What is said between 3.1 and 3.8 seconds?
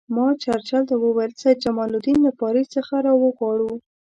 وغواړو.